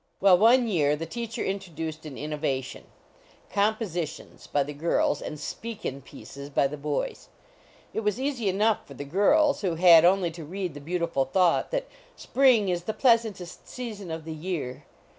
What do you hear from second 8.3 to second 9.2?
enough for the